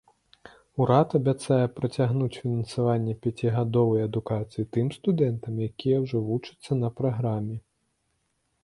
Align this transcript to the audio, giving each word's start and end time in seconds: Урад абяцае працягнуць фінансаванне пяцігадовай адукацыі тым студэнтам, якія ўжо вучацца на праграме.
Урад 0.85 1.09
абяцае 1.19 1.65
працягнуць 1.79 2.33
фінансаванне 2.39 3.13
пяцігадовай 3.27 4.01
адукацыі 4.09 4.69
тым 4.79 4.87
студэнтам, 4.97 5.53
якія 5.69 6.03
ўжо 6.07 6.27
вучацца 6.33 6.71
на 6.83 6.89
праграме. 7.01 7.55